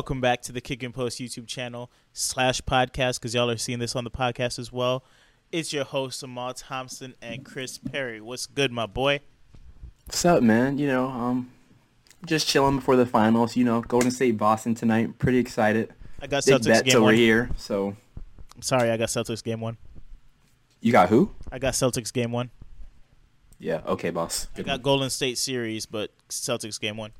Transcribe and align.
Welcome 0.00 0.22
back 0.22 0.40
to 0.44 0.52
the 0.52 0.62
Kick 0.62 0.82
and 0.82 0.94
Post 0.94 1.18
YouTube 1.20 1.46
channel 1.46 1.90
slash 2.14 2.62
podcast 2.62 3.20
because 3.20 3.34
y'all 3.34 3.50
are 3.50 3.58
seeing 3.58 3.80
this 3.80 3.94
on 3.94 4.02
the 4.02 4.10
podcast 4.10 4.58
as 4.58 4.72
well. 4.72 5.04
It's 5.52 5.74
your 5.74 5.84
host 5.84 6.22
Amal 6.22 6.54
Thompson 6.54 7.14
and 7.20 7.44
Kris 7.44 7.76
Perry. 7.76 8.18
What's 8.18 8.46
good, 8.46 8.72
my 8.72 8.86
boy? 8.86 9.20
What's 10.06 10.24
up, 10.24 10.42
man? 10.42 10.78
You 10.78 10.86
know, 10.86 11.06
um, 11.08 11.50
just 12.24 12.48
chilling 12.48 12.76
before 12.76 12.96
the 12.96 13.04
finals. 13.04 13.56
You 13.56 13.64
know, 13.64 13.82
Golden 13.82 14.10
State 14.10 14.38
Boston 14.38 14.74
tonight. 14.74 15.18
Pretty 15.18 15.36
excited. 15.36 15.92
I 16.22 16.28
got 16.28 16.46
Big 16.46 16.54
Celtics 16.54 16.64
bets 16.64 16.82
game 16.82 16.96
over 16.96 17.04
one. 17.04 17.14
here. 17.14 17.50
So 17.58 17.94
I'm 18.56 18.62
sorry, 18.62 18.90
I 18.90 18.96
got 18.96 19.10
Celtics 19.10 19.44
game 19.44 19.60
one. 19.60 19.76
you 20.80 20.92
got 20.92 21.10
who? 21.10 21.30
I 21.52 21.58
got 21.58 21.74
Celtics 21.74 22.10
game 22.10 22.32
one. 22.32 22.48
Yeah. 23.58 23.82
Okay, 23.84 24.08
boss. 24.08 24.48
I 24.56 24.62
got 24.62 24.72
one. 24.72 24.80
Golden 24.80 25.10
State 25.10 25.36
series, 25.36 25.84
but 25.84 26.10
Celtics 26.30 26.80
game 26.80 26.96
one. 26.96 27.12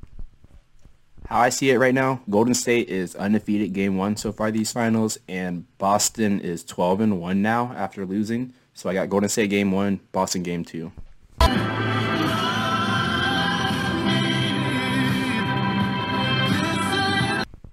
How 1.30 1.39
I 1.39 1.51
see 1.51 1.70
it 1.70 1.79
right 1.79 1.95
now, 1.95 2.20
Golden 2.29 2.55
State 2.55 2.89
is 2.89 3.15
undefeated 3.15 3.73
game 3.73 3.97
one 3.97 4.16
so 4.16 4.33
far 4.33 4.51
these 4.51 4.73
finals, 4.73 5.16
and 5.29 5.65
Boston 5.79 6.41
is 6.41 6.65
12 6.65 7.01
and 7.03 7.20
one 7.20 7.41
now 7.41 7.73
after 7.77 8.05
losing. 8.05 8.53
So 8.75 8.91
I 8.91 8.95
got 8.95 9.09
Golden 9.11 9.29
State 9.29 9.48
game 9.48 9.70
one, 9.70 10.01
Boston 10.11 10.43
game 10.43 10.65
two. 10.65 10.91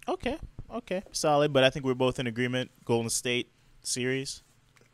Okay, 0.10 0.38
okay, 0.74 1.04
solid. 1.12 1.52
But 1.52 1.64
I 1.64 1.70
think 1.70 1.86
we're 1.86 1.94
both 1.94 2.20
in 2.20 2.28
agreement. 2.28 2.72
Golden 2.86 3.10
State 3.10 3.50
series. 3.84 4.42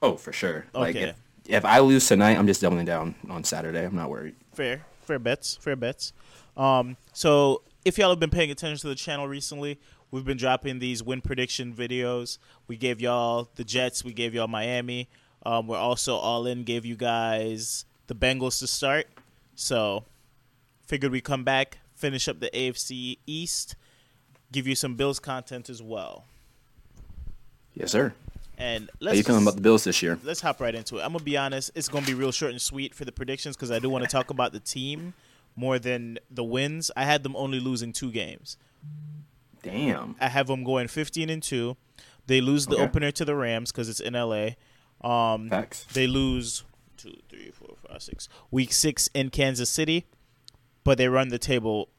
Oh, 0.02 0.16
for 0.16 0.34
sure. 0.34 0.66
Like 0.74 0.96
Okay. 0.96 1.10
if, 1.10 1.16
if 1.48 1.66
I 1.66 1.80
lose 1.80 2.08
tonight, 2.08 2.38
I'm 2.38 2.48
just 2.48 2.62
doubling 2.62 2.86
down 2.86 3.16
on 3.30 3.44
Saturday. 3.44 3.86
I'm 3.86 3.96
not 3.96 4.10
worried. 4.10 4.36
Fair, 4.54 4.86
fair 5.02 5.20
bets, 5.20 5.56
fair 5.62 5.76
bets. 5.76 6.14
Um, 6.58 6.98
so 7.14 7.62
if 7.86 7.98
y'all 7.98 8.10
have 8.10 8.20
been 8.20 8.30
paying 8.30 8.52
attention 8.52 8.78
to 8.82 8.88
the 8.88 8.96
channel 8.96 9.28
recently, 9.28 9.80
we've 10.12 10.26
been 10.26 10.38
dropping 10.38 10.80
these 10.80 11.04
win 11.04 11.22
prediction 11.22 11.74
videos. 11.74 12.38
We 12.68 12.78
gave 12.78 13.02
y'all 13.02 13.50
the 13.56 13.64
Jets, 13.64 14.04
we 14.04 14.14
gave 14.14 14.34
y'all 14.34 14.48
Miami. 14.48 15.10
Um, 15.46 15.68
we're 15.68 15.78
also 15.78 16.16
all 16.16 16.46
in, 16.48 16.64
gave 16.64 16.86
you 16.86 16.96
guys 16.96 17.86
the 18.08 18.16
Bengals 18.16 18.60
to 18.60 18.68
start. 18.68 19.08
So 19.56 20.06
figured 20.86 21.12
we 21.12 21.22
come 21.22 21.44
back, 21.44 21.80
finish 21.96 22.28
up 22.28 22.40
the 22.40 22.50
AFC 22.54 23.18
East, 23.28 23.76
give 24.52 24.68
you 24.68 24.76
some 24.76 24.96
Bills 24.96 25.20
content 25.20 25.70
as 25.70 25.82
well. 25.82 26.26
Yes, 27.74 27.92
sir. 27.92 28.14
And 28.58 28.86
How 28.86 28.98
let's 29.00 29.18
you 29.18 29.24
feeling 29.24 29.40
just- 29.42 29.48
about 29.50 29.56
the 29.56 29.62
Bills 29.62 29.84
this 29.84 30.02
year? 30.02 30.20
let's 30.24 30.40
hop 30.42 30.62
right 30.62 30.74
into 30.76 30.98
it. 30.98 31.02
I'm 31.02 31.12
gonna 31.12 31.24
be 31.24 31.36
honest; 31.36 31.72
it's 31.76 31.90
gonna 31.90 32.06
be 32.06 32.14
real 32.14 32.32
short 32.32 32.52
and 32.52 32.62
sweet 32.62 32.94
for 32.94 33.04
the 33.04 33.12
predictions 33.12 33.56
because 33.58 33.72
I 33.72 33.80
do 33.80 33.90
want 33.90 34.04
to 34.04 34.10
talk 34.10 34.30
about 34.30 34.54
the 34.54 34.60
team 34.60 35.14
more 35.56 35.80
than 35.80 36.18
the 36.30 36.44
wins. 36.44 36.90
I 36.96 37.04
had 37.06 37.24
them 37.24 37.36
only 37.36 37.60
losing 37.60 37.94
two 37.94 38.12
games. 38.12 38.58
Damn. 39.62 40.16
I 40.20 40.28
have 40.30 40.48
them 40.48 40.64
going 40.64 40.88
15 40.88 41.30
and 41.30 41.42
two. 41.42 41.78
They 42.28 42.42
lose 42.42 42.66
the 42.68 42.76
Okay. 42.76 42.84
opener 42.84 43.12
to 43.12 43.26
the 43.26 43.36
Rams 43.36 43.72
because 43.72 43.90
it's 43.90 44.00
in 44.00 44.14
LA. 44.16 44.52
Um, 45.02 45.50
Facts. 45.50 45.86
they 45.94 46.08
lose 46.08 46.64
two, 46.98 47.16
three, 47.30 47.52
four, 47.52 47.76
five, 47.88 48.02
six. 48.02 48.28
Week 48.52 48.72
six 48.72 49.10
in 49.14 49.30
Kansas 49.30 49.70
City, 49.70 50.06
but 50.84 50.98
they 50.98 51.08
run 51.08 51.30
the 51.30 51.40
table 51.40 51.90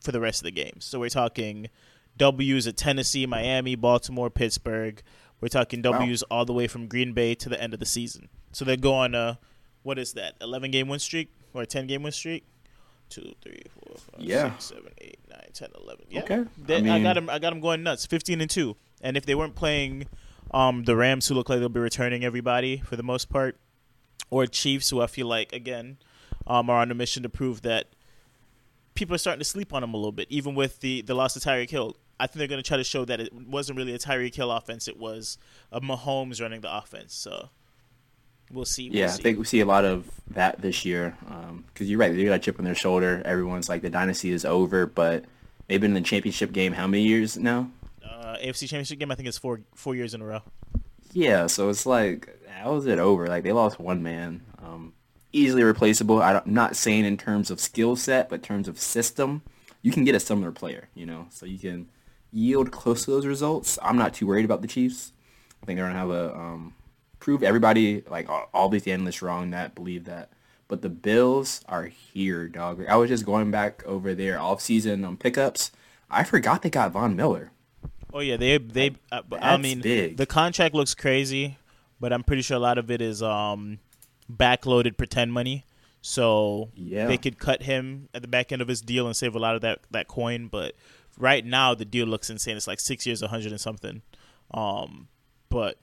for 0.00 0.12
the 0.12 0.20
rest 0.20 0.40
of 0.40 0.44
the 0.44 0.50
games. 0.52 0.84
So 0.84 1.00
we're 1.00 1.08
talking 1.10 1.68
W's 2.16 2.66
at 2.66 2.76
Tennessee, 2.76 3.26
Miami, 3.26 3.74
Baltimore, 3.74 4.30
Pittsburgh. 4.30 5.02
We're 5.40 5.48
talking 5.48 5.82
Wow. 5.82 5.92
W's 5.98 6.22
all 6.24 6.44
the 6.44 6.52
way 6.52 6.66
from 6.68 6.86
Green 6.86 7.12
Bay 7.12 7.34
to 7.36 7.48
the 7.48 7.60
end 7.60 7.74
of 7.74 7.80
the 7.80 7.86
season. 7.86 8.28
So 8.52 8.64
they 8.64 8.76
go 8.76 8.94
on 8.94 9.14
a 9.14 9.38
what 9.82 9.98
is 9.98 10.12
that? 10.12 10.34
11 10.40 10.70
game 10.70 10.86
win 10.86 11.00
streak 11.00 11.32
or 11.52 11.62
a 11.62 11.66
10 11.66 11.88
game 11.88 12.04
win 12.04 12.12
streak? 12.12 12.44
Two, 13.12 13.34
three, 13.42 13.62
four, 13.74 13.96
five, 13.96 14.20
Yeah. 14.20 14.52
six, 14.52 14.64
seven, 14.66 14.92
eight, 14.98 15.18
nine, 15.30 15.48
10, 15.52 15.68
11. 15.82 16.06
Yeah. 16.10 16.20
Okay. 16.22 16.44
They- 16.58 16.88
I 16.90 16.96
I, 16.96 17.02
got 17.02 17.14
them. 17.14 17.28
I 17.28 17.38
got 17.38 17.50
them 17.50 17.60
going 17.60 17.82
nuts. 17.82 18.06
15 18.06 18.40
and 18.40 18.50
two. 18.50 18.76
And 19.02 19.16
if 19.16 19.26
they 19.26 19.34
weren't 19.34 19.54
playing 19.54 20.06
um, 20.52 20.84
the 20.84 20.96
Rams, 20.96 21.28
who 21.28 21.34
look 21.34 21.48
like 21.48 21.58
they'll 21.60 21.68
be 21.68 21.80
returning 21.80 22.24
everybody 22.24 22.78
for 22.78 22.96
the 22.96 23.02
most 23.02 23.28
part, 23.28 23.56
or 24.30 24.46
Chiefs, 24.46 24.90
who 24.90 25.00
I 25.02 25.06
feel 25.06 25.26
like 25.26 25.52
again 25.52 25.98
um, 26.46 26.70
are 26.70 26.80
on 26.80 26.90
a 26.90 26.94
mission 26.94 27.22
to 27.22 27.28
prove 27.28 27.62
that 27.62 27.88
people 28.94 29.14
are 29.14 29.18
starting 29.18 29.40
to 29.40 29.44
sleep 29.44 29.72
on 29.72 29.80
them 29.82 29.94
a 29.94 29.96
little 29.96 30.12
bit, 30.12 30.26
even 30.30 30.54
with 30.54 30.80
the 30.80 31.02
the 31.02 31.14
loss 31.14 31.36
of 31.36 31.42
Tyreek 31.42 31.70
Hill. 31.70 31.96
I 32.20 32.26
think 32.26 32.38
they're 32.38 32.46
going 32.48 32.62
to 32.62 32.66
try 32.66 32.76
to 32.76 32.84
show 32.84 33.04
that 33.06 33.20
it 33.20 33.32
wasn't 33.34 33.76
really 33.78 33.94
a 33.94 33.98
Tyreek 33.98 34.34
Hill 34.34 34.50
offense; 34.52 34.86
it 34.88 34.96
was 34.98 35.38
a 35.70 35.80
Mahomes 35.80 36.40
running 36.40 36.60
the 36.60 36.74
offense. 36.74 37.14
So 37.14 37.50
we'll 38.50 38.64
see. 38.64 38.90
We'll 38.90 38.98
Yeah, 38.98 39.08
see. 39.08 39.20
I 39.20 39.22
think 39.22 39.38
we 39.38 39.44
see 39.44 39.60
a 39.60 39.66
lot 39.66 39.84
of 39.84 40.10
that 40.28 40.60
this 40.60 40.84
year. 40.84 41.16
Because 41.72 41.88
you're 41.88 41.98
right, 41.98 42.14
they 42.14 42.24
got 42.24 42.34
a 42.34 42.38
chip 42.38 42.58
on 42.58 42.64
their 42.64 42.74
shoulder. 42.74 43.22
Everyone's 43.24 43.68
like 43.68 43.82
the 43.82 43.90
dynasty 43.90 44.30
is 44.32 44.44
over, 44.44 44.86
but 44.86 45.24
they've 45.68 45.80
been 45.80 45.96
in 45.96 46.02
the 46.02 46.08
championship 46.08 46.52
game 46.52 46.72
how 46.72 46.86
many 46.86 47.02
years 47.04 47.36
now? 47.38 47.70
uh, 48.04 48.36
AFC 48.42 48.60
Championship 48.68 48.98
game. 48.98 49.10
I 49.10 49.14
think 49.14 49.28
it's 49.28 49.38
four 49.38 49.60
four 49.74 49.94
years 49.94 50.14
in 50.14 50.20
a 50.22 50.24
row. 50.24 50.42
Yeah, 51.12 51.46
so 51.46 51.68
it's 51.68 51.84
like 51.86 52.28
how 52.48 52.76
is 52.76 52.86
it 52.86 52.98
over? 52.98 53.26
Like 53.26 53.44
they 53.44 53.52
lost 53.52 53.78
one 53.78 54.02
man, 54.02 54.42
um, 54.62 54.92
easily 55.32 55.62
replaceable. 55.62 56.22
I'm 56.22 56.40
not 56.46 56.76
saying 56.76 57.04
in 57.04 57.16
terms 57.16 57.50
of 57.50 57.60
skill 57.60 57.96
set, 57.96 58.28
but 58.28 58.36
in 58.36 58.40
terms 58.42 58.68
of 58.68 58.78
system, 58.78 59.42
you 59.82 59.92
can 59.92 60.04
get 60.04 60.14
a 60.14 60.20
similar 60.20 60.52
player. 60.52 60.88
You 60.94 61.06
know, 61.06 61.26
so 61.30 61.44
you 61.46 61.58
can 61.58 61.88
yield 62.32 62.70
close 62.70 63.04
to 63.04 63.10
those 63.10 63.26
results. 63.26 63.78
I'm 63.82 63.98
not 63.98 64.14
too 64.14 64.26
worried 64.26 64.44
about 64.46 64.62
the 64.62 64.68
Chiefs. 64.68 65.12
I 65.62 65.66
think 65.66 65.76
they're 65.78 65.86
gonna 65.86 65.98
have 65.98 66.10
a 66.10 66.34
um, 66.34 66.74
prove 67.22 67.42
everybody 67.44 68.02
like 68.10 68.28
all, 68.28 68.48
all 68.52 68.68
these 68.68 68.86
analysts 68.88 69.22
wrong 69.22 69.50
that 69.50 69.74
believe 69.76 70.04
that. 70.06 70.28
But 70.66 70.82
the 70.82 70.88
Bills 70.88 71.62
are 71.68 71.84
here, 71.84 72.48
dog. 72.48 72.84
I 72.88 72.96
was 72.96 73.08
just 73.08 73.24
going 73.24 73.50
back 73.50 73.84
over 73.86 74.12
their 74.14 74.38
offseason 74.38 75.06
um, 75.06 75.16
pickups. 75.16 75.70
I 76.10 76.24
forgot 76.24 76.62
they 76.62 76.70
got 76.70 76.90
Von 76.92 77.14
Miller. 77.14 77.52
Oh 78.12 78.18
yeah, 78.20 78.36
they 78.36 78.58
they. 78.58 78.96
Uh, 79.12 79.22
I 79.40 79.56
mean, 79.56 79.80
big. 79.80 80.16
the 80.16 80.26
contract 80.26 80.74
looks 80.74 80.94
crazy, 80.94 81.58
but 82.00 82.12
I'm 82.12 82.24
pretty 82.24 82.42
sure 82.42 82.56
a 82.56 82.60
lot 82.60 82.76
of 82.76 82.90
it 82.90 83.00
is 83.00 83.22
um, 83.22 83.78
backloaded 84.30 84.96
pretend 84.96 85.32
money. 85.32 85.64
So 86.00 86.70
Yeah. 86.74 87.06
they 87.06 87.16
could 87.16 87.38
cut 87.38 87.62
him 87.62 88.08
at 88.12 88.22
the 88.22 88.28
back 88.28 88.50
end 88.50 88.60
of 88.60 88.66
his 88.66 88.80
deal 88.80 89.06
and 89.06 89.14
save 89.16 89.36
a 89.36 89.38
lot 89.38 89.54
of 89.54 89.60
that 89.60 89.80
that 89.92 90.08
coin. 90.08 90.48
But 90.48 90.74
right 91.16 91.44
now, 91.44 91.74
the 91.74 91.84
deal 91.84 92.06
looks 92.06 92.28
insane. 92.28 92.56
It's 92.56 92.66
like 92.66 92.80
six 92.80 93.06
years, 93.06 93.22
a 93.22 93.28
hundred 93.28 93.52
and 93.52 93.60
something. 93.60 94.02
Um, 94.52 95.08
but 95.48 95.78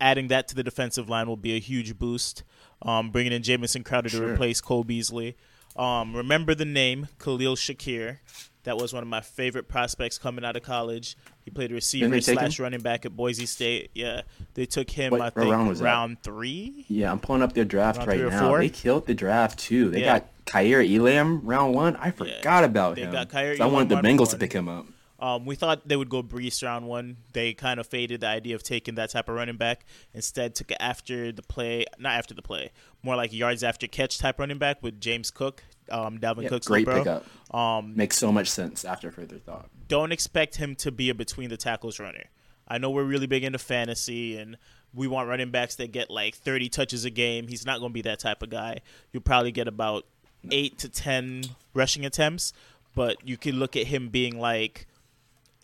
adding 0.00 0.28
that 0.28 0.48
to 0.48 0.54
the 0.54 0.62
defensive 0.62 1.08
line 1.08 1.26
will 1.28 1.36
be 1.36 1.54
a 1.56 1.60
huge 1.60 1.98
boost. 1.98 2.42
Um, 2.82 3.10
bringing 3.10 3.32
in 3.32 3.42
Jamison 3.42 3.82
Crowder 3.84 4.10
to 4.10 4.24
replace 4.32 4.60
Cole 4.60 4.84
Beasley. 4.84 5.36
Um, 5.76 6.14
remember 6.14 6.54
the 6.54 6.64
name 6.66 7.08
Khalil 7.18 7.56
Shakir. 7.56 8.18
That 8.64 8.78
was 8.78 8.92
one 8.94 9.02
of 9.02 9.08
my 9.08 9.20
favorite 9.20 9.68
prospects 9.68 10.16
coming 10.18 10.44
out 10.44 10.56
of 10.56 10.62
college. 10.62 11.16
He 11.44 11.50
played 11.50 11.70
receiver 11.70 12.18
slash 12.20 12.58
him? 12.58 12.62
running 12.62 12.80
back 12.80 13.04
at 13.04 13.14
Boise 13.14 13.44
State. 13.46 13.90
Yeah, 13.94 14.22
they 14.54 14.64
took 14.66 14.88
him. 14.88 15.10
What- 15.12 15.20
I 15.20 15.30
think 15.30 15.50
round 15.52 15.78
round 15.80 16.22
three. 16.22 16.86
Yeah, 16.88 17.10
I'm 17.12 17.18
pulling 17.20 17.42
up 17.42 17.52
their 17.52 17.64
draft 17.66 17.98
Round 17.98 18.08
right 18.08 18.20
now. 18.30 18.48
four? 18.48 18.58
They 18.60 18.70
killed 18.70 19.06
the 19.06 19.14
draft 19.14 19.58
too. 19.58 19.90
They 19.90 20.00
Yeah. 20.00 20.20
got 20.20 20.26
Kaiir 20.46 20.80
Elam 20.82 21.42
round 21.44 21.74
one. 21.74 21.96
I 21.96 22.10
forgot 22.10 22.64
about 22.64 22.96
they 22.96 23.02
him. 23.02 23.12
got 23.12 23.28
Kaiir 23.28 23.56
So 23.58 23.64
I 23.64 23.66
wanted 23.66 23.90
the 23.90 23.96
Bengals 23.96 24.30
to 24.30 24.38
pick 24.38 24.52
him 24.54 24.68
up. 24.68 24.86
Um, 25.24 25.46
we 25.46 25.54
thought 25.54 25.88
they 25.88 25.96
would 25.96 26.10
go 26.10 26.22
Breece 26.22 26.62
round 26.62 26.86
one. 26.86 27.16
They 27.32 27.54
kind 27.54 27.80
of 27.80 27.86
faded 27.86 28.20
the 28.20 28.26
idea 28.26 28.54
of 28.54 28.62
taking 28.62 28.96
that 28.96 29.08
type 29.08 29.26
of 29.30 29.34
running 29.34 29.56
back. 29.56 29.86
Instead, 30.12 30.54
took 30.54 30.70
it 30.70 30.76
after 30.80 31.32
the 31.32 31.40
play, 31.40 31.86
not 31.98 32.12
after 32.12 32.34
the 32.34 32.42
play, 32.42 32.72
more 33.02 33.16
like 33.16 33.32
yards 33.32 33.64
after 33.64 33.86
catch 33.86 34.18
type 34.18 34.38
running 34.38 34.58
back 34.58 34.82
with 34.82 35.00
James 35.00 35.30
Cook, 35.30 35.64
um, 35.90 36.18
Dalvin 36.18 36.42
Yeah, 36.42 36.50
Cook's 36.50 36.66
great 36.66 36.86
pickup. 36.86 37.24
Um, 37.54 37.96
Makes 37.96 38.18
so 38.18 38.30
much 38.32 38.50
sense 38.50 38.84
after 38.84 39.10
further 39.10 39.38
thought. 39.38 39.70
don't 39.88 40.12
expect 40.12 40.56
him 40.56 40.74
to 40.76 40.92
be 40.92 41.08
a 41.08 41.14
between 41.14 41.48
the 41.48 41.56
tackles 41.56 41.98
runner. 41.98 42.24
I 42.68 42.76
know 42.76 42.90
we're 42.90 43.04
really 43.04 43.26
big 43.26 43.44
into 43.44 43.58
fantasy 43.58 44.36
and 44.36 44.58
we 44.92 45.08
want 45.08 45.30
running 45.30 45.50
backs 45.50 45.76
that 45.76 45.90
get 45.90 46.10
like 46.10 46.34
30 46.34 46.68
touches 46.68 47.06
a 47.06 47.10
game. 47.10 47.48
He's 47.48 47.64
not 47.64 47.78
going 47.80 47.92
to 47.92 47.94
be 47.94 48.02
that 48.02 48.18
type 48.18 48.42
of 48.42 48.50
guy. 48.50 48.80
You'll 49.10 49.22
probably 49.22 49.52
get 49.52 49.68
about 49.68 50.04
8 50.50 50.76
to 50.80 50.90
10 50.90 51.44
rushing 51.72 52.04
attempts, 52.04 52.52
but 52.94 53.16
you 53.26 53.38
could 53.38 53.54
look 53.54 53.74
at 53.74 53.86
him 53.86 54.10
being 54.10 54.38
like 54.38 54.86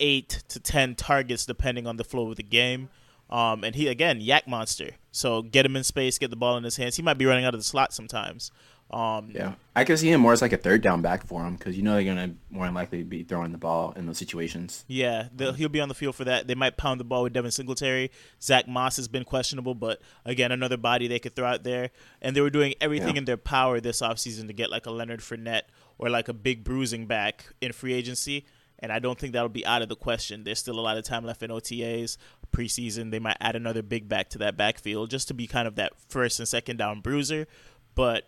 8 0.01 0.43
to 0.49 0.59
10 0.59 0.95
targets 0.95 1.45
depending 1.45 1.87
on 1.87 1.95
the 1.95 2.03
flow 2.03 2.29
of 2.31 2.35
the 2.35 2.43
game. 2.43 2.89
Um, 3.29 3.63
and 3.63 3.75
he 3.75 3.87
again, 3.87 4.19
YAC 4.19 4.45
monster. 4.47 4.89
So 5.13 5.41
get 5.41 5.65
him 5.65 5.77
in 5.77 5.85
space, 5.85 6.17
get 6.17 6.31
the 6.31 6.35
ball 6.35 6.57
in 6.57 6.65
his 6.65 6.75
hands. 6.75 6.97
He 6.97 7.01
might 7.01 7.17
be 7.17 7.25
running 7.25 7.45
out 7.45 7.53
of 7.53 7.59
the 7.61 7.63
slot 7.63 7.93
sometimes. 7.93 8.51
Um, 8.89 9.31
Yeah, 9.33 9.53
I 9.73 9.85
can 9.85 9.95
see 9.95 10.11
him 10.11 10.19
more 10.19 10.33
as 10.33 10.41
like 10.41 10.51
a 10.51 10.57
third 10.57 10.81
down 10.81 11.01
back 11.01 11.25
for 11.25 11.45
him 11.45 11.55
because 11.55 11.77
you 11.77 11.81
know 11.81 11.93
they're 11.93 12.03
gonna 12.03 12.33
more 12.49 12.65
than 12.65 12.73
likely 12.73 13.03
be 13.03 13.23
throwing 13.23 13.53
the 13.53 13.57
ball 13.57 13.93
in 13.95 14.05
those 14.05 14.17
situations. 14.17 14.83
Yeah, 14.89 15.29
he'll 15.55 15.69
be 15.69 15.79
on 15.79 15.87
the 15.87 15.95
field 15.95 16.15
for 16.15 16.25
that. 16.25 16.47
They 16.47 16.55
might 16.55 16.75
pound 16.75 16.99
the 16.99 17.05
ball 17.05 17.23
with 17.23 17.31
Devin 17.31 17.51
Singletary. 17.51 18.11
Zach 18.41 18.67
Moss 18.67 18.97
has 18.97 19.07
been 19.07 19.23
questionable, 19.23 19.75
but 19.75 20.01
again, 20.25 20.51
another 20.51 20.75
body 20.75 21.07
they 21.07 21.19
could 21.19 21.37
throw 21.37 21.45
out 21.47 21.63
there. 21.63 21.91
And 22.21 22.35
they 22.35 22.41
were 22.41 22.49
doing 22.49 22.73
everything 22.81 23.15
Yeah. 23.15 23.19
in 23.19 23.25
their 23.25 23.37
power 23.37 23.79
this 23.79 24.01
offseason 24.01 24.47
to 24.47 24.53
get 24.53 24.69
like 24.69 24.85
a 24.85 24.91
Leonard 24.91 25.21
Fournette 25.21 25.63
or 25.97 26.09
like 26.09 26.27
a 26.27 26.33
big 26.33 26.65
bruising 26.65 27.05
back 27.05 27.45
in 27.61 27.71
free 27.71 27.93
agency. 27.93 28.43
And 28.81 28.91
I 28.91 28.99
don't 28.99 29.19
think 29.19 29.33
that'll 29.33 29.47
be 29.49 29.65
out 29.65 29.81
of 29.83 29.89
the 29.89 29.95
question. 29.95 30.43
There's 30.43 30.57
still 30.59 30.79
a 30.79 30.81
lot 30.81 30.97
of 30.97 31.03
time 31.03 31.23
left 31.23 31.43
in 31.43 31.51
OTAs, 31.51 32.17
preseason. 32.51 33.11
They 33.11 33.19
might 33.19 33.37
add 33.39 33.55
another 33.55 33.81
big 33.83 34.09
back 34.09 34.29
to 34.29 34.37
that 34.39 34.57
backfield 34.57 35.09
just 35.11 35.27
to 35.27 35.33
be 35.35 35.45
kind 35.47 35.67
of 35.67 35.75
that 35.75 35.93
first 36.09 36.39
and 36.39 36.47
second 36.47 36.77
down 36.77 36.99
bruiser. 37.01 37.45
But 37.93 38.27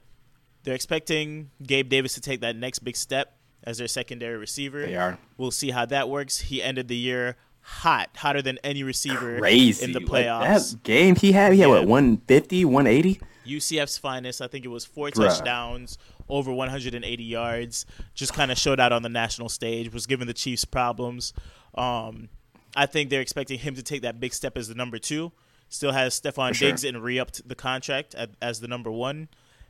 they're 0.64 0.76
expecting 0.76 1.50
Gabe 1.66 1.90
Davis 1.90 2.14
to 2.14 2.22
take 2.22 2.42
that 2.42 2.56
next 2.56 2.80
big 2.80 2.96
step. 2.96 3.36
as 3.66 3.78
their 3.78 3.88
secondary 3.88 4.36
receiver. 4.38 4.86
They 4.86 4.98
are. 4.98 5.18
We'll 5.38 5.50
see 5.52 5.72
how 5.72 5.86
that 5.86 6.10
works. 6.10 6.38
He 6.40 6.62
ended 6.62 6.90
the 6.90 6.98
year 6.98 7.38
hot, 7.62 8.10
hotter 8.18 8.42
than 8.42 8.58
any 8.62 8.84
receiver 8.84 9.40
Crazy. 9.40 9.86
in 9.86 9.94
the 9.94 10.02
Like, 10.02 10.26
playoffs. 10.26 10.72
that 10.74 10.84
game 10.84 11.16
he 11.16 11.32
had, 11.32 11.54
he 11.54 11.60
had 11.60 11.70
Yeah. 11.70 11.76
what, 11.80 11.88
150, 11.88 12.66
180? 12.66 13.22
UCF's 13.46 13.98
finest. 13.98 14.42
I 14.42 14.48
think 14.48 14.66
it 14.66 14.68
was 14.68 14.84
four 14.84 15.12
Bruh. 15.12 15.30
touchdowns, 15.30 15.98
over 16.34 16.52
180 16.52 17.24
yards. 17.24 17.86
Just 18.14 18.34
kind 18.34 18.52
of 18.52 18.58
showed 18.58 18.80
out 18.80 18.92
on 18.92 19.04
the 19.04 19.10
national 19.10 19.50
stage. 19.50 19.94
Was 19.94 20.08
giving 20.08 20.28
the 20.28 20.34
Chiefs 20.34 20.66
problems. 20.66 21.34
Um, 21.76 22.30
I 22.76 22.88
think 22.88 23.10
they're 23.10 23.22
expecting 23.22 23.60
him 23.60 23.76
to 23.76 23.84
take 23.84 24.02
that 24.02 24.20
big 24.20 24.34
step 24.34 24.58
as 24.58 24.68
the 24.68 24.76
number 24.76 24.98
two. 24.98 25.32
Still 25.70 25.92
has 25.92 26.20
Stefon 26.20 26.50
For 26.50 26.54
sure. 26.56 26.70
Diggs 26.70 26.84
and 26.84 27.04
re-upped 27.04 27.48
the 27.48 27.56
contract 27.56 28.16
at, 28.16 28.32
as 28.42 28.60
the 28.60 28.68
number 28.68 28.92
one, 28.92 29.28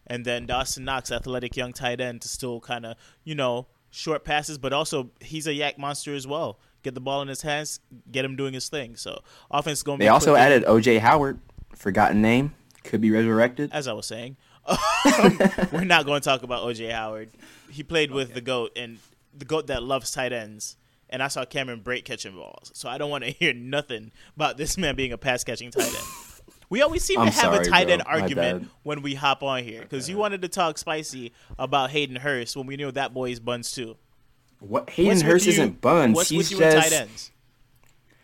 and 0.08 0.26
then 0.26 0.46
Dawson 0.46 0.84
Knox, 0.84 1.12
athletic 1.12 1.56
young 1.56 1.72
tight 1.72 2.02
end, 2.02 2.22
to 2.24 2.28
still 2.28 2.60
kind 2.60 2.86
of 2.86 2.98
you 3.24 3.36
know 3.36 3.68
short 3.90 4.26
passes, 4.26 4.58
but 4.58 4.74
also 4.74 5.12
he's 5.22 5.48
a 5.48 5.52
YAC 5.52 5.78
monster 5.78 6.14
as 6.14 6.26
well. 6.28 6.60
Get 6.82 6.94
the 6.94 7.00
ball 7.02 7.22
in 7.22 7.30
his 7.30 7.42
hands, 7.42 7.80
get 8.12 8.26
him 8.26 8.36
doing 8.36 8.54
his 8.54 8.68
thing. 8.68 8.96
So 8.98 9.22
offense 9.50 9.84
going. 9.84 10.00
to 10.00 10.04
They 10.06 10.10
also 10.10 10.36
added 10.36 10.66
OJ 10.66 11.00
Howard, 11.00 11.40
forgotten 11.74 12.22
name, 12.22 12.54
could 12.84 13.00
be 13.00 13.12
resurrected. 13.12 13.72
as 13.72 13.88
I 13.88 13.94
was 13.94 14.06
saying, 14.06 14.36
um, 14.66 15.40
we're 15.72 15.84
not 15.84 16.06
going 16.06 16.22
to 16.22 16.26
talk 16.28 16.44
about 16.44 16.64
OJ 16.66 16.92
Howard. 16.92 17.32
He 17.70 17.84
played 17.84 18.12
with 18.12 18.34
the 18.34 18.42
goat 18.42 18.72
and 18.76 19.00
the 19.38 19.46
goat 19.46 19.68
that 19.68 19.84
loves 19.84 20.12
tight 20.12 20.32
ends. 20.34 20.78
And 21.10 21.22
I 21.22 21.28
saw 21.28 21.46
Cameron 21.46 21.82
Brate 21.82 22.06
catching 22.06 22.36
balls, 22.36 22.72
so 22.74 22.90
I 22.90 22.98
don't 22.98 23.12
want 23.12 23.24
to 23.24 23.30
hear 23.40 23.54
nothing 23.54 24.12
about 24.36 24.58
this 24.58 24.78
man 24.78 24.96
being 24.96 25.12
a 25.12 25.18
pass 25.18 25.44
catching 25.44 25.72
tight 25.72 25.88
end. 25.88 25.98
We 26.70 26.82
always 26.82 27.04
seem 27.04 27.20
I'm 27.20 27.28
to 27.28 27.34
have 27.34 27.54
sorry, 27.54 27.68
a 27.68 27.70
tight 27.70 27.84
bro. 27.84 27.94
end 27.94 28.04
argument 28.08 28.70
when 28.82 29.04
we 29.04 29.14
hop 29.14 29.44
on 29.44 29.64
here 29.64 29.82
because 29.82 30.10
you 30.10 30.18
wanted 30.18 30.42
to 30.42 30.48
talk 30.48 30.80
spicy 30.80 31.32
about 31.60 31.92
Hayden 31.92 32.16
Hurst 32.16 32.58
when 32.58 32.66
we 32.66 32.78
knew 32.78 32.90
that 32.92 33.14
boy's 33.14 33.40
buns 33.40 33.72
too. 33.72 33.96
What 34.60 34.90
Hayden 34.90 35.10
What's 35.12 35.22
Hurst 35.22 35.46
you- 35.46 35.52
isn't 35.52 35.82
buns. 35.82 36.16
What's 36.16 36.30
He's 36.30 36.50
with 36.50 36.60
you 36.60 36.66
tight 36.66 36.82
just 36.82 36.94
ends? 36.94 37.32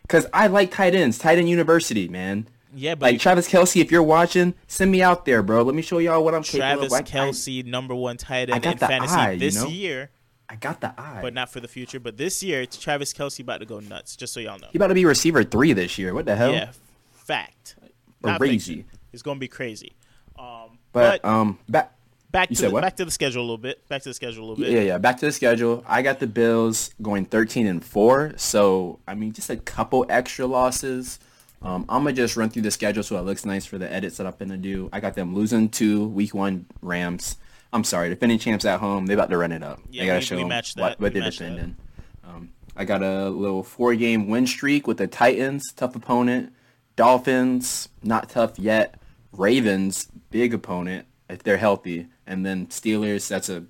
because 0.01 0.25
I 0.33 0.47
like 0.47 0.71
tight 0.71 0.95
ends, 0.95 1.19
tight 1.19 1.37
end 1.37 1.47
university, 1.47 2.07
man. 2.07 2.47
Yeah, 2.75 2.95
but 2.95 3.11
Like 3.13 3.19
Travis 3.21 3.47
Kelce, 3.49 3.81
if 3.81 3.91
you're 3.91 4.03
watching, 4.03 4.53
send 4.67 4.91
me 4.91 5.01
out 5.01 5.25
there, 5.25 5.41
bro. 5.41 5.63
Let 5.63 5.75
me 5.75 5.81
show 5.81 5.97
y'all 5.97 6.23
what 6.23 6.35
I'm 6.35 6.43
capable 6.43 6.87
Travis 6.87 6.93
I- 6.93 7.01
Kelsey, 7.01 7.63
number 7.63 7.95
one 7.95 8.17
tight 8.17 8.49
end 8.49 8.65
in 8.65 8.77
fantasy 8.77 9.15
eye, 9.15 9.31
you 9.31 9.39
this 9.39 9.55
know? 9.55 9.67
year. 9.67 10.11
I 10.51 10.55
got 10.55 10.81
the 10.81 10.93
eye. 10.99 11.19
but 11.21 11.33
not 11.35 11.51
for 11.51 11.59
the 11.59 11.67
future. 11.67 11.99
But 11.99 12.17
this 12.17 12.41
year, 12.41 12.61
it's 12.61 12.77
Travis 12.77 13.13
Kelce 13.13 13.41
about 13.41 13.59
to 13.59 13.65
go 13.67 13.79
nuts. 13.79 14.15
Just 14.15 14.33
so 14.33 14.39
y'all 14.39 14.57
know. 14.57 14.67
he 14.71 14.77
about 14.79 14.87
to 14.87 14.95
be 14.95 15.05
receiver 15.05 15.43
three 15.43 15.73
this 15.73 15.97
year. 15.99 16.13
What 16.13 16.25
the 16.25 16.35
hell? 16.35 16.51
Yeah, 16.51 16.71
fact. 17.11 17.75
Crazy. 18.23 18.77
fiction. 18.77 18.85
It's 19.13 19.21
gonna 19.21 19.39
be 19.39 19.47
crazy. 19.47 19.93
Um, 20.37 20.79
But, 20.91 21.21
but, 21.21 21.29
um, 21.29 21.59
back. 21.69 21.93
back 22.31 22.49
to 22.49 22.61
the, 22.63 22.69
what? 22.71 22.81
back 22.81 22.95
to 22.97 23.05
the 23.05 23.11
schedule 23.11 23.41
a 23.41 23.43
little 23.43 23.57
bit. 23.57 23.87
Back 23.89 24.01
to 24.03 24.09
the 24.09 24.13
schedule 24.13 24.43
a 24.43 24.47
little 24.49 24.63
bit. 24.63 24.71
Yeah, 24.73 24.81
yeah. 24.81 24.97
Back 24.97 25.19
to 25.19 25.27
the 25.27 25.31
schedule. 25.31 25.83
I 25.87 26.01
got 26.01 26.19
the 26.19 26.27
Bills 26.27 26.91
going 27.01 27.25
13 27.25 27.67
and 27.67 27.83
four. 27.83 28.33
So 28.37 28.99
I 29.07 29.13
mean, 29.13 29.33
just 29.33 29.49
a 29.51 29.57
couple 29.57 30.05
extra 30.09 30.47
losses. 30.47 31.19
Um, 31.61 31.85
I'm 31.89 32.03
gonna 32.03 32.13
just 32.13 32.37
run 32.37 32.49
through 32.49 32.61
the 32.61 32.71
schedule 32.71 33.03
so 33.03 33.17
it 33.17 33.21
looks 33.21 33.45
nice 33.45 33.65
for 33.65 33.77
the 33.77 33.91
edits 33.91 34.17
that 34.17 34.27
I'm 34.27 34.33
gonna 34.39 34.57
do. 34.57 34.89
I 34.93 34.99
got 34.99 35.15
them 35.15 35.35
losing 35.35 35.69
to 35.69 36.07
Week 36.07 36.33
One 36.33 36.65
Rams. 36.81 37.35
I'm 37.73 37.83
sorry, 37.83 38.09
defending 38.09 38.39
champs 38.39 38.65
at 38.65 38.79
home. 38.79 39.05
They 39.05 39.13
about 39.13 39.29
to 39.29 39.37
run 39.37 39.51
it 39.51 39.61
up. 39.61 39.79
Yeah, 39.91 40.01
they 40.03 40.07
gotta 40.07 40.19
we- 40.19 40.25
show 40.25 40.35
we 40.37 40.41
'em 40.43 40.47
matched 40.49 40.77
what, 40.77 40.99
what 40.99 41.13
We 41.13 41.19
they're 41.19 41.29
defending. 41.29 41.75
Um, 42.23 42.49
I 42.75 42.85
got 42.85 43.03
a 43.03 43.29
little 43.29 43.61
four-game 43.63 44.27
win 44.29 44.47
streak 44.47 44.87
with 44.87 44.97
the 44.97 45.07
Titans, 45.07 45.73
tough 45.75 45.95
opponent. 45.95 46.53
Dolphins, 46.95 47.89
not 48.03 48.29
tough 48.29 48.57
yet. 48.59 48.95
Ravens, 49.31 50.07
big 50.31 50.53
opponent 50.53 51.05
if 51.29 51.43
they're 51.43 51.57
healthy, 51.57 52.07
and 52.27 52.45
then 52.45 52.67
Steelers. 52.67 53.27
That's 53.27 53.49
a 53.49 53.63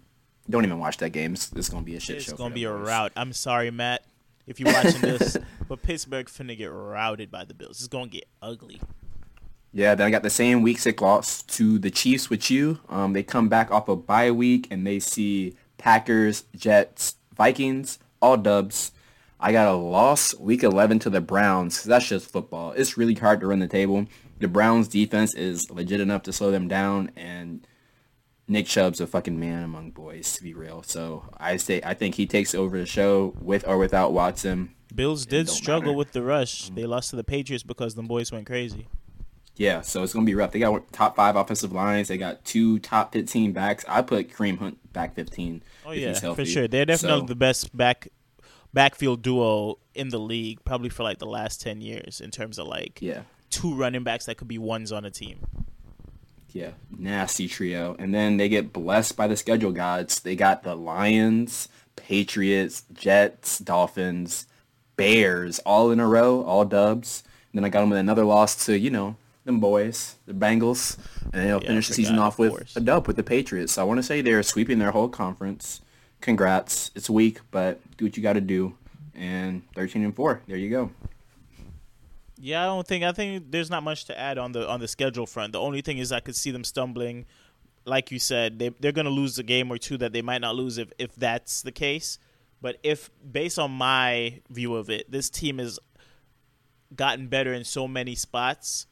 don't 0.50 0.66
even 0.66 0.80
watch 0.80 0.98
that 0.98 1.12
game. 1.12 1.34
It's, 1.34 1.52
it's 1.56 1.70
gonna 1.70 1.84
be 1.84 1.96
a 1.96 2.00
shit 2.00 2.18
It's 2.18 2.26
show. 2.26 2.32
It's 2.32 2.38
gonna 2.40 2.54
be 2.56 2.64
a 2.64 2.72
boys. 2.72 2.88
rout. 2.88 3.12
I'm 3.16 3.34
sorry, 3.34 3.70
Matt, 3.72 4.04
if 4.50 4.60
you're 4.60 4.74
watching 4.74 5.00
this, 5.00 5.38
but 5.70 5.82
Pittsburgh 5.82 6.26
finna 6.26 6.58
get 6.58 6.66
routed 6.66 7.32
by 7.32 7.46
the 7.46 7.54
Bills. 7.54 7.80
It's 7.80 7.88
gonna 7.88 8.08
get 8.08 8.26
ugly. 8.42 8.82
Yeah, 9.72 9.94
then 9.94 10.08
I 10.08 10.10
got 10.10 10.24
the 10.24 10.32
same 10.32 10.64
week 10.64 10.80
six 10.80 11.00
loss 11.00 11.44
to 11.44 11.78
the 11.78 11.92
Chiefs 11.92 12.30
with 12.30 12.50
you. 12.50 12.80
Um, 12.90 13.14
they 13.14 13.22
come 13.22 13.48
back 13.48 13.72
off 13.72 13.88
a 13.88 13.96
bye 13.96 14.32
week 14.32 14.68
and 14.72 14.86
they 14.86 15.00
see 15.00 15.56
Packers, 15.78 16.46
Jets, 16.56 17.16
Vikings, 17.36 18.00
all 18.20 18.36
dubs. 18.36 18.92
I 19.40 19.52
got 19.52 19.68
a 19.68 19.76
loss 19.76 20.34
week 20.36 20.64
11 20.64 21.00
to 21.00 21.10
the 21.12 21.22
Browns. 21.22 21.84
that's 21.84 22.10
just 22.10 22.32
football. 22.32 22.72
It's 22.72 22.98
really 22.98 23.14
hard 23.14 23.40
to 23.42 23.48
run 23.48 23.60
the 23.60 23.68
table. 23.68 24.08
The 24.40 24.48
Browns 24.48 24.88
defense 24.88 25.36
is 25.36 25.70
legit 25.70 26.02
enough 26.02 26.24
to 26.24 26.34
slow 26.34 26.50
them 26.50 26.68
down 26.68 27.12
and 27.16 27.66
Nick 28.50 28.66
Chubb's 28.66 29.00
a 29.00 29.08
fucking 29.08 29.40
man 29.40 29.64
among 29.64 29.92
boys 29.92 30.34
to 30.34 30.44
be 30.44 30.54
real. 30.54 30.84
So 30.84 31.24
I 31.38 31.58
say 31.58 31.82
I 31.86 31.94
think 31.94 32.16
he 32.16 32.26
takes 32.26 32.54
over 32.56 32.78
the 32.78 32.86
show 32.86 33.34
with 33.40 33.66
or 33.68 33.78
without 33.78 34.12
Watson. 34.12 34.74
Bills 34.94 35.26
It 35.26 35.30
did 35.30 35.50
struggle 35.50 35.90
matter. 35.94 35.98
with 35.98 36.12
the 36.14 36.24
rush. 36.24 36.66
Mm-hmm. 36.66 36.76
They 36.76 36.86
lost 36.86 37.12
to 37.12 37.16
the 37.16 37.24
Patriots 37.24 37.64
because 37.64 37.94
them 37.96 38.08
boys 38.08 38.32
went 38.32 38.48
crazy. 38.48 38.88
Yeah, 39.56 39.82
so 39.82 40.04
it's 40.04 40.14
gonna 40.14 40.26
be 40.26 40.36
rough. 40.36 40.52
They 40.52 40.60
got 40.60 40.92
top 40.94 41.16
five 41.16 41.36
offensive 41.36 41.74
lines. 41.74 42.08
They 42.08 42.18
got 42.18 42.44
two 42.46 42.80
top 42.80 43.12
fifteen 43.14 43.52
backs. 43.52 43.86
I 43.88 44.02
put 44.02 44.30
Kareem 44.34 44.58
Hunt 44.58 44.94
back 44.94 45.16
fifteen. 45.16 45.62
Oh 45.86 45.92
yeah, 45.92 46.14
for 46.14 46.46
sure. 46.46 46.68
They're 46.68 46.86
definitely 46.86 47.20
So, 47.22 47.26
the 47.28 47.36
best 47.36 47.76
back 47.76 48.08
backfield 48.74 49.22
duo 49.22 49.78
in 49.94 50.10
the 50.10 50.18
league, 50.20 50.64
probably 50.64 50.90
for 50.90 51.04
like 51.04 51.18
the 51.20 51.26
last 51.28 51.62
ten 51.62 51.82
years 51.82 52.22
in 52.22 52.32
terms 52.32 52.58
of 52.58 52.68
like 52.68 53.00
yeah, 53.02 53.24
two 53.50 53.76
running 53.76 54.04
backs 54.04 54.26
that 54.28 54.38
could 54.38 54.48
be 54.48 54.58
ones 54.58 54.92
on 54.94 55.04
a 55.06 55.12
team. 55.12 55.40
Yeah, 56.52 56.72
nasty 56.98 57.48
trio. 57.48 57.96
And 58.00 58.14
then 58.14 58.38
they 58.38 58.50
get 58.50 58.74
blessed 58.74 59.16
by 59.16 59.28
the 59.28 59.38
schedule 59.38 59.72
gods. 59.72 60.20
They 60.20 60.36
got 60.36 60.64
the 60.64 60.76
Lions, 60.76 61.70
Patriots, 61.96 62.84
Jets, 62.94 63.60
Dolphins, 63.60 64.46
Bears, 64.96 65.60
all 65.60 65.92
in 65.92 66.00
a 66.00 66.08
row, 66.08 66.44
all 66.44 66.66
dubs. 66.66 67.24
And 67.52 67.60
then 67.60 67.66
I 67.66 67.70
got 67.70 67.82
them 67.82 67.90
with 67.90 68.00
another 68.00 68.26
loss 68.26 68.66
to 68.66 68.78
you 68.78 68.90
know 68.90 69.16
them 69.46 69.60
boys, 69.60 70.16
the 70.28 70.34
Bengals, 70.34 70.98
and 71.34 71.48
they'll 71.48 71.62
Yeah, 71.62 71.70
finish 71.70 71.88
the 71.88 71.94
season 71.96 72.20
off 72.20 72.38
with 72.38 72.52
course. 72.52 72.76
a 72.76 72.82
dub 72.82 73.08
with 73.08 73.16
the 73.16 73.24
Patriots. 73.24 73.74
So 73.74 73.82
I 73.82 73.86
want 73.86 73.98
to 73.98 74.04
say 74.04 74.22
they're 74.22 74.44
sweeping 74.44 74.80
their 74.80 74.92
whole 74.92 75.10
conference. 75.10 75.82
Congrats. 76.22 76.92
It's 76.96 77.10
weak, 77.10 77.40
but 77.50 77.80
do 77.98 78.06
what 78.06 78.18
you 78.18 78.24
got 78.24 78.34
to 78.34 78.42
do. 78.42 78.76
And 79.16 79.64
13 79.76 80.04
and 80.04 80.16
4. 80.16 80.42
There 80.48 80.58
you 80.58 80.70
go. 80.70 80.92
Yeah, 82.42 82.64
I 82.64 82.66
don't 82.68 82.88
think 82.88 83.04
I 83.04 83.12
think 83.12 83.52
there's 83.52 83.70
not 83.70 83.84
much 83.84 84.06
to 84.06 84.18
add 84.18 84.38
on 84.38 84.54
the 84.54 84.68
on 84.68 84.80
the 84.80 84.88
schedule 84.88 85.26
front. 85.26 85.52
The 85.52 85.60
only 85.60 85.82
thing 85.82 85.98
is 85.98 86.12
I 86.12 86.22
could 86.22 86.36
see 86.36 86.52
them 86.52 86.64
stumbling. 86.64 87.26
Like 87.86 88.12
you 88.12 88.20
said, 88.20 88.60
they 88.60 88.70
they're 88.80 88.94
gonna 88.94 89.10
lose 89.10 89.38
a 89.38 89.44
game 89.44 89.70
or 89.72 89.78
two 89.78 89.98
that 89.98 90.14
they 90.14 90.22
might 90.22 90.40
not 90.42 90.56
lose 90.56 90.78
if 90.78 90.92
if 90.98 91.14
that's 91.16 91.62
the 91.62 91.72
case. 91.72 92.18
But 92.62 92.78
if 92.82 93.10
based 93.30 93.60
on 93.60 93.72
my 93.72 94.42
view 94.50 94.76
of 94.76 94.90
it, 94.90 95.12
this 95.12 95.30
team 95.30 95.58
has 95.58 95.80
gotten 96.96 97.28
better 97.28 97.54
in 97.54 97.66
so 97.66 97.88
many 97.88 98.16
spots 98.16 98.88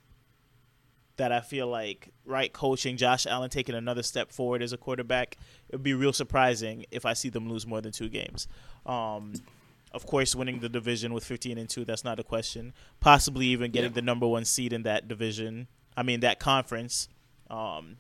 that 1.16 1.32
I 1.32 1.40
feel 1.40 1.68
like 1.68 2.10
right 2.26 2.52
coaching, 2.52 2.98
Josh 2.98 3.26
Allen 3.26 3.50
taking 3.50 3.76
another 3.76 4.04
step 4.04 4.32
forward 4.32 4.62
as 4.62 4.72
a 4.72 4.78
quarterback, 4.78 5.38
it 5.70 5.76
would 5.76 5.84
be 5.84 5.94
real 5.94 6.14
surprising 6.14 6.86
if 6.92 7.06
I 7.06 7.14
see 7.14 7.30
them 7.30 7.50
lose 7.50 7.66
more 7.66 7.82
than 7.82 7.92
two 7.92 8.08
games. 8.08 8.48
Um, 8.86 9.34
of 9.98 10.06
course, 10.06 10.34
winning 10.36 10.60
the 10.60 10.70
division 10.70 11.14
with 11.14 11.26
15 11.26 11.58
and 11.58 11.68
two, 11.70 11.84
that's 11.84 12.06
not 12.06 12.20
a 12.20 12.24
question. 12.24 12.74
Possibly 13.02 13.48
even 13.48 13.72
getting 13.72 13.92
Yeah. 13.92 13.96
the 13.96 14.02
number 14.04 14.26
one 14.28 14.46
seed 14.46 14.72
in 14.72 14.84
that 14.84 15.08
division. 15.10 15.68
I 15.98 16.04
mean 16.04 16.22
that 16.22 16.40
conference. 16.40 17.10
Um, 17.50 17.98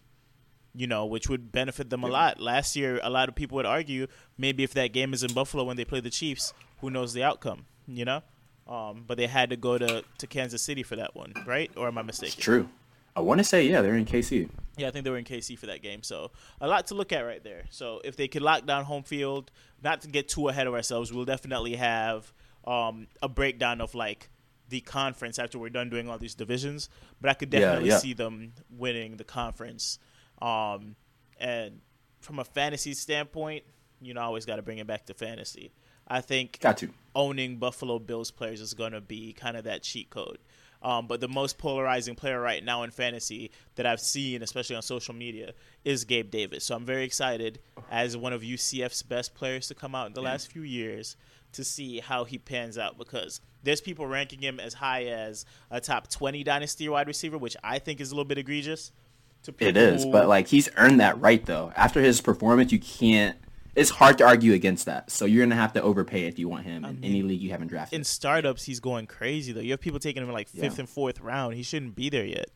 you 0.75 0.85
know, 0.85 1.05
which 1.07 1.27
would 1.27 1.51
benefit 1.51 1.89
them 1.89 2.03
a 2.03 2.07
lot. 2.07 2.39
Last 2.39 2.75
year, 2.75 2.99
a 3.01 3.09
lot 3.09 3.29
of 3.29 3.35
people 3.35 3.55
would 3.55 3.65
argue 3.65 4.05
maybe 4.37 4.63
if 4.63 4.73
that 4.75 4.93
game 4.93 5.11
is 5.11 5.23
in 5.23 5.33
Buffalo 5.33 5.63
when 5.63 5.75
they 5.75 5.85
play 5.85 5.99
the 6.01 6.11
Chiefs, 6.11 6.53
who 6.81 6.91
knows 6.91 7.13
the 7.13 7.23
outcome, 7.23 7.65
you 7.87 8.05
know? 8.05 8.21
Um, 8.67 9.03
but 9.07 9.17
they 9.17 9.25
had 9.25 9.49
to 9.49 9.55
go 9.57 9.79
to, 9.79 10.03
to 10.19 10.27
Kansas 10.27 10.61
City 10.61 10.83
for 10.83 10.95
that 10.97 11.15
one, 11.15 11.33
right? 11.47 11.71
Or 11.75 11.87
am 11.87 11.97
I 11.97 12.01
It's 12.01 12.21
mistaken? 12.21 12.41
true. 12.41 12.69
I 13.17 13.21
want 13.21 13.39
to 13.39 13.43
say, 13.43 13.67
yeah, 13.67 13.81
they're 13.81 13.95
in 13.95 14.05
KC. 14.05 14.47
Yeah, 14.77 14.87
I 14.87 14.91
think 14.91 15.03
they 15.05 15.09
were 15.09 15.17
in 15.17 15.25
KC 15.25 15.57
for 15.57 15.65
that 15.65 15.81
game. 15.81 16.03
So 16.03 16.29
a 16.61 16.67
lot 16.67 16.85
to 16.87 16.95
look 16.95 17.11
at 17.11 17.21
right 17.21 17.43
there. 17.43 17.63
So 17.71 17.99
if 18.03 18.15
they 18.15 18.27
could 18.27 18.43
lock 18.43 18.67
down 18.67 18.85
home 18.85 19.01
field, 19.01 19.49
not 19.83 20.01
to 20.01 20.07
get 20.07 20.27
too 20.29 20.49
ahead 20.49 20.67
of 20.67 20.75
ourselves, 20.75 21.11
we'll 21.11 21.25
definitely 21.25 21.75
have 21.77 22.31
um, 22.65 23.07
a 23.23 23.27
breakdown 23.27 23.81
of 23.81 23.95
like 23.95 24.29
the 24.69 24.81
conference 24.81 25.39
after 25.39 25.57
we're 25.57 25.69
done 25.71 25.89
doing 25.89 26.07
all 26.07 26.19
these 26.19 26.35
divisions. 26.35 26.89
But 27.19 27.31
I 27.31 27.33
could 27.33 27.51
Yeah, 27.51 27.59
definitely 27.61 27.89
yeah. 27.89 27.97
see 27.97 28.13
them 28.13 28.53
winning 28.69 29.17
the 29.17 29.23
conference. 29.23 29.97
Um, 30.41 30.95
and 31.39 31.81
from 32.19 32.37
a 32.37 32.43
fantasy 32.43 32.93
standpoint, 32.93 33.63
you 33.99 34.13
know, 34.13 34.21
I 34.21 34.25
always 34.25 34.45
got 34.45 34.57
to 34.57 34.61
bring 34.61 34.77
it 34.77 34.85
back 34.85 35.07
to 35.07 35.15
fantasy. 35.15 35.71
I 36.07 36.21
think 36.21 36.59
Got 36.59 36.77
to. 36.77 36.89
owning 37.15 37.57
Buffalo 37.57 37.97
Bills 37.99 38.29
players 38.31 38.61
is 38.61 38.73
going 38.75 38.91
to 38.93 39.01
be 39.01 39.33
kind 39.33 39.57
of 39.57 39.63
that 39.63 39.81
cheat 39.81 40.09
code. 40.11 40.37
Um, 40.81 41.07
but 41.07 41.19
the 41.19 41.27
most 41.27 41.57
polarizing 41.57 42.15
player 42.15 42.39
right 42.39 42.63
now 42.63 42.83
in 42.83 42.91
fantasy 42.91 43.51
that 43.75 43.85
I've 43.85 43.99
seen, 43.99 44.43
especially 44.43 44.75
on 44.75 44.81
social 44.81 45.13
media, 45.13 45.53
is 45.83 46.05
Gabe 46.05 46.29
Davis. 46.29 46.63
So 46.63 46.75
I'm 46.75 46.85
very 46.85 47.03
excited 47.03 47.59
as 47.89 48.15
one 48.15 48.33
of 48.33 48.41
UCF's 48.41 49.01
best 49.03 49.33
players 49.33 49.67
to 49.69 49.75
come 49.75 49.95
out 49.95 50.07
in 50.07 50.13
the 50.13 50.21
last 50.21 50.51
few 50.51 50.61
years 50.61 51.15
to 51.53 51.63
see 51.63 51.99
how 51.99 52.23
he 52.23 52.37
pans 52.37 52.77
out 52.77 52.97
because 52.97 53.41
there's 53.63 53.81
people 53.81 54.05
ranking 54.05 54.39
him 54.39 54.59
as 54.59 54.75
high 54.75 55.05
as 55.05 55.45
a 55.71 55.81
top 55.81 56.09
20 56.09 56.43
dynasty 56.43 56.87
wide 56.87 57.07
receiver, 57.07 57.37
which 57.37 57.57
I 57.63 57.79
think 57.79 57.99
is 57.99 58.11
a 58.11 58.15
little 58.15 58.25
bit 58.25 58.37
egregious. 58.37 58.91
To 59.43 59.53
It 59.59 59.77
is, 59.77 60.05
but 60.05 60.27
like 60.27 60.47
he's 60.47 60.67
earned 60.77 60.99
that 60.99 61.21
right 61.21 61.45
though. 61.45 61.71
After 61.75 62.01
his 62.01 62.21
performance, 62.21 62.71
you 62.71 62.79
can't. 62.79 63.37
It's 63.77 63.91
hard 63.91 64.17
to 64.17 64.25
argue 64.25 64.53
against 64.53 64.87
that. 64.87 65.09
So 65.11 65.23
you're 65.25 65.45
gonna 65.45 65.55
have 65.55 65.71
to 65.73 65.81
overpay 65.81 66.23
if 66.25 66.37
you 66.39 66.49
want 66.49 66.65
him 66.65 66.83
I 66.83 66.89
in 66.89 67.03
any 67.03 67.21
league 67.21 67.39
you 67.41 67.51
haven't 67.51 67.67
drafted. 67.67 67.95
In 67.97 68.03
startups, 68.03 68.63
he's 68.63 68.79
going 68.81 69.05
crazy 69.07 69.53
though. 69.53 69.61
You 69.61 69.71
have 69.71 69.79
people 69.79 69.99
taking 69.99 70.21
him 70.23 70.29
in 70.29 70.33
like 70.33 70.49
fifth 70.49 70.73
Yeah. 70.75 70.79
and 70.81 70.89
fourth 70.89 71.21
round. 71.21 71.53
He 71.55 71.63
shouldn't 71.63 71.95
be 71.95 72.09
there 72.09 72.25
yet. 72.25 72.47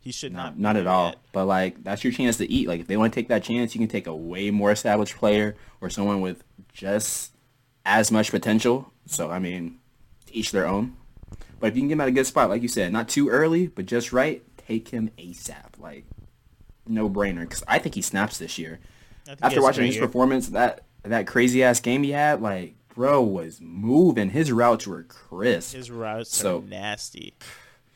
He 0.00 0.10
should 0.12 0.32
not. 0.32 0.58
Not, 0.58 0.74
not 0.74 0.76
at 0.80 0.86
all. 0.86 1.08
yet. 1.08 1.18
But 1.32 1.44
like 1.44 1.84
that's 1.84 2.02
your 2.02 2.12
chance 2.12 2.38
to 2.38 2.50
eat. 2.50 2.66
Like 2.66 2.80
if 2.80 2.86
they 2.86 2.96
want 2.96 3.12
to 3.12 3.20
take 3.20 3.28
that 3.28 3.42
chance, 3.44 3.74
you 3.74 3.78
can 3.78 3.88
take 3.88 4.06
a 4.06 4.16
way 4.16 4.50
more 4.50 4.72
established 4.72 5.16
player 5.16 5.54
or 5.82 5.90
someone 5.90 6.22
with 6.22 6.42
just 6.72 7.32
as 7.84 8.10
much 8.10 8.30
potential. 8.30 8.90
So 9.06 9.30
I 9.30 9.38
mean, 9.38 9.78
each 10.32 10.50
their 10.52 10.66
own. 10.66 10.96
But 11.60 11.66
if 11.68 11.74
you 11.76 11.82
can 11.82 11.88
get 11.88 11.92
him 11.94 12.00
at 12.00 12.08
a 12.08 12.12
good 12.12 12.26
spot, 12.26 12.48
like 12.48 12.62
you 12.62 12.68
said, 12.68 12.90
not 12.90 13.06
too 13.10 13.28
early, 13.28 13.66
but 13.66 13.84
just 13.84 14.14
right, 14.14 14.42
take 14.56 14.88
him 14.88 15.10
ASAP. 15.18 15.78
Like 15.78 16.06
no 16.86 17.10
brainer. 17.10 17.40
Because 17.40 17.62
I 17.68 17.78
think 17.78 17.94
he 17.94 18.00
snaps 18.02 18.38
this 18.38 18.58
year. 18.58 18.80
I 19.24 19.26
think 19.30 19.38
he 19.40 19.44
After 19.44 19.62
watching 19.62 19.86
his 19.86 19.96
year. 19.96 20.06
performance, 20.06 20.48
that 20.50 20.82
that 21.02 21.26
crazy 21.26 21.62
ass 21.62 21.80
game 21.80 22.02
he 22.02 22.10
had, 22.12 22.40
like 22.42 22.74
bro 22.94 23.22
was 23.22 23.60
moving. 23.60 24.30
His 24.30 24.50
routes 24.52 24.86
were 24.86 25.02
crisp. 25.04 25.74
his 25.74 25.90
routes 25.90 26.36
So- 26.36 26.58
are 26.58 26.62
nasty. 26.62 27.34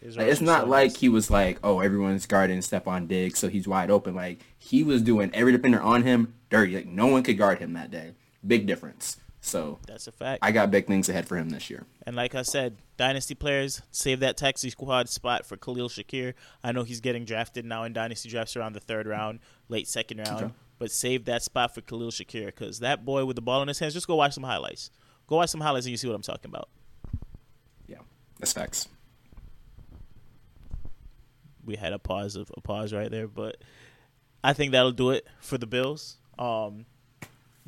Like, 0.07 0.19
it's 0.29 0.43
are 0.43 0.45
not 0.45 0.63
so 0.65 0.69
like 0.69 0.85
nasty. 0.91 1.01
he 1.01 1.09
was 1.09 1.31
like, 1.31 1.59
oh, 1.65 1.81
everyone's 1.81 2.27
guarding 2.27 2.59
Stefon 2.59 3.09
Diggs, 3.09 3.39
so 3.39 3.49
he's 3.49 3.67
wide 3.67 3.91
open. 3.91 4.15
Like 4.15 4.41
he 4.59 4.83
was 4.83 5.01
doing 5.01 5.31
every 5.33 5.53
defender 5.53 5.81
on 5.81 6.03
him 6.03 6.35
dirty. 6.51 6.77
Like 6.77 6.87
no 6.87 7.07
one 7.07 7.23
could 7.23 7.39
guard 7.39 7.59
him 7.59 7.73
that 7.73 7.91
day. 7.91 8.13
Big 8.47 8.67
difference. 8.67 9.17
So 9.41 9.79
That's 9.87 10.07
a 10.07 10.13
fact. 10.13 10.39
I 10.43 10.53
got 10.53 10.71
big 10.71 10.87
things 10.87 11.09
ahead 11.11 11.27
for 11.29 11.37
him 11.37 11.51
this 11.51 11.69
year. 11.69 11.85
And 12.07 12.17
like 12.17 12.35
I 12.35 12.41
said, 12.43 12.77
dynasty 12.97 13.35
players 13.35 13.83
save 13.91 14.21
that 14.21 14.37
taxi 14.39 14.71
squad 14.71 15.09
spot 15.11 15.45
for 15.45 15.57
Khalil 15.59 15.89
Shakir. 15.91 16.33
I 16.63 16.73
know 16.73 16.83
he's 16.83 17.01
getting 17.01 17.25
drafted 17.27 17.65
now 17.67 17.85
in 17.85 17.93
dynasty 17.95 18.29
drafts 18.31 18.57
around 18.57 18.73
the 18.75 18.81
third 18.81 19.07
round, 19.07 19.41
late 19.69 19.87
second 19.89 20.19
round, 20.27 20.45
Okay. 20.45 20.55
But 20.85 20.91
save 20.91 21.25
that 21.25 21.43
spot 21.43 21.75
for 21.75 21.81
Khalil 21.81 22.11
Shakir 22.11 22.45
because 22.45 22.81
that 22.81 23.07
boy 23.07 23.25
with 23.25 23.37
the 23.37 23.41
ball 23.43 23.63
in 23.63 23.69
his 23.69 23.79
hands. 23.79 23.95
Just 23.95 24.07
go 24.07 24.17
watch 24.17 24.35
some 24.35 24.43
highlights. 24.45 24.91
Go 25.27 25.37
watch 25.37 25.49
some 25.49 25.63
highlights 25.63 25.87
and 25.87 25.93
you 25.93 25.97
see 25.97 26.07
what 26.07 26.15
I'm 26.15 26.21
talking 26.21 26.51
about. 26.51 26.69
Yeah, 27.89 28.01
that's 28.39 28.53
facts. 28.53 28.87
we 31.65 31.77
had 31.77 31.95
a 31.95 31.99
pause 31.99 32.37
of 32.37 32.53
a 32.55 32.61
pause 32.61 32.93
right 32.93 33.11
there, 33.11 33.27
but 33.27 33.57
I 34.43 34.53
think 34.53 34.73
that'll 34.73 34.93
do 34.93 35.09
it 35.09 35.27
for 35.41 35.57
the 35.57 35.67
Bills. 35.67 36.19
Um, 36.39 36.85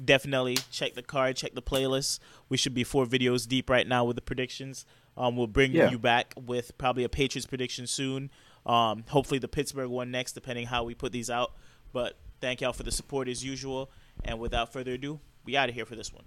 definitely 0.05 0.59
check 0.71 0.93
the 0.93 1.03
card, 1.03 1.37
check 1.37 1.55
the 1.55 1.63
playlist. 1.63 2.19
We 2.51 2.59
should 2.59 2.75
be 2.75 2.85
four 2.85 3.07
videos 3.07 3.49
deep 3.49 3.71
right 3.71 3.89
now 3.89 4.05
with 4.05 4.17
the 4.17 4.23
predictions. 4.23 4.85
Um, 5.17 5.37
we'll 5.37 5.47
bring 5.47 5.73
Yeah. 5.73 5.91
you 5.91 5.99
back 5.99 6.35
with 6.37 6.77
probably 6.77 7.05
a 7.05 7.09
Patriots 7.09 7.47
prediction 7.47 7.87
soon. 7.87 8.31
Um, 8.67 9.05
hopefully 9.09 9.39
the 9.39 9.49
Pittsburgh 9.49 9.89
one 9.89 10.11
next, 10.11 10.33
depending 10.33 10.67
how 10.67 10.85
we 10.85 10.95
put 10.95 11.13
these 11.13 11.31
out. 11.31 11.53
But 11.95 12.19
thank 12.41 12.61
y'all 12.61 12.73
for 12.73 12.83
the 12.83 12.93
support 12.93 13.29
as 13.29 13.45
usual. 13.45 13.91
And 14.25 14.39
without 14.39 14.73
further 14.73 14.93
ado, 14.93 15.21
we 15.45 15.57
out 15.57 15.69
of 15.69 15.75
here 15.75 15.85
for 15.85 15.97
this 15.97 16.13
one. 16.13 16.25